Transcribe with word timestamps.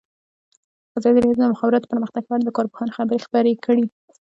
ازادي 0.97 1.19
راډیو 1.21 1.37
د 1.39 1.45
د 1.49 1.51
مخابراتو 1.53 1.91
پرمختګ 1.93 2.23
په 2.25 2.33
اړه 2.35 2.43
د 2.45 2.51
کارپوهانو 2.57 2.95
خبرې 2.97 3.23
خپرې 3.25 3.53
کړي. 3.65 3.85